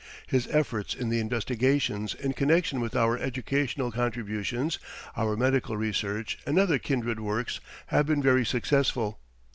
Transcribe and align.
His 0.25 0.47
efforts 0.47 0.95
in 0.95 1.09
the 1.09 1.19
investigations 1.19 2.15
in 2.15 2.33
connection 2.33 2.81
with 2.81 2.95
our 2.95 3.19
educational 3.19 3.91
contributions, 3.91 4.79
our 5.15 5.37
medical 5.37 5.77
research, 5.77 6.39
and 6.43 6.57
other 6.57 6.79
kindred 6.79 7.19
works 7.19 7.59
have 7.85 8.07
been 8.07 8.23
very 8.23 8.43
successful. 8.43 9.19